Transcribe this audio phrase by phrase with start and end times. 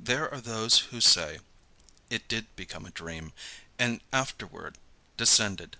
[0.00, 1.40] There are those who say
[2.08, 3.34] it did become a dream,
[3.78, 4.78] and afterward
[5.18, 5.76] descended.